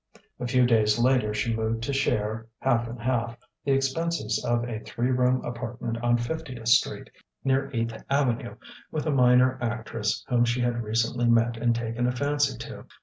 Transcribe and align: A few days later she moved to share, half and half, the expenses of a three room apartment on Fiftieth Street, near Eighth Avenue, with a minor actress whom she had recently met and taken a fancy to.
A 0.39 0.47
few 0.47 0.65
days 0.65 0.97
later 0.97 1.31
she 1.31 1.55
moved 1.55 1.83
to 1.83 1.93
share, 1.93 2.47
half 2.57 2.87
and 2.87 2.99
half, 2.99 3.37
the 3.65 3.73
expenses 3.73 4.43
of 4.43 4.63
a 4.67 4.79
three 4.79 5.11
room 5.11 5.45
apartment 5.45 5.99
on 5.99 6.17
Fiftieth 6.17 6.69
Street, 6.69 7.11
near 7.43 7.69
Eighth 7.71 8.03
Avenue, 8.09 8.55
with 8.91 9.05
a 9.05 9.11
minor 9.11 9.59
actress 9.61 10.25
whom 10.27 10.43
she 10.43 10.61
had 10.61 10.81
recently 10.81 11.27
met 11.27 11.55
and 11.55 11.75
taken 11.75 12.07
a 12.07 12.11
fancy 12.11 12.57
to. 12.57 12.85